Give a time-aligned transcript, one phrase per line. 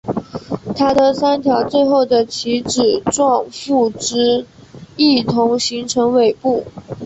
[0.75, 4.47] 它的三条最后的旗帜状附肢
[4.97, 6.65] 一同形成尾部。